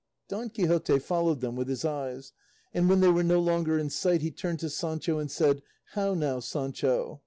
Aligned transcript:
Don 0.29 0.49
Quixote 0.49 0.97
followed 0.97 1.41
them 1.41 1.55
with 1.55 1.67
his 1.67 1.85
eyes, 1.85 2.31
and 2.73 2.89
when 2.89 3.01
they 3.01 3.09
were 3.09 3.21
no 3.21 3.39
longer 3.39 3.77
in 3.77 3.91
sight, 3.91 4.21
he 4.23 4.31
turned 4.31 4.57
to 4.61 4.69
Sancho 4.71 5.19
and 5.19 5.29
said, 5.29 5.61
"How 5.93 6.15
now, 6.15 6.39
Sancho? 6.39 7.19